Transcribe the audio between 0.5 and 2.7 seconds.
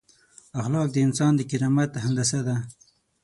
اخلاق د انسان د کرامت هندسه ده.